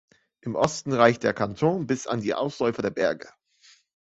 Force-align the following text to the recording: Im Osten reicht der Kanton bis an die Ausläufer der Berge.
Im 0.41 0.55
Osten 0.55 0.93
reicht 0.93 1.21
der 1.21 1.35
Kanton 1.35 1.85
bis 1.85 2.07
an 2.07 2.21
die 2.21 2.33
Ausläufer 2.33 2.81
der 2.81 2.89
Berge. 2.89 3.29